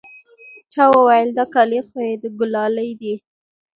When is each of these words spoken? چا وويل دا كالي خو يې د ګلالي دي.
چا 0.73 0.83
وويل 0.95 1.29
دا 1.37 1.45
كالي 1.53 1.81
خو 1.87 1.97
يې 2.07 2.13
د 2.21 2.23
ګلالي 2.39 2.89
دي. 3.01 3.13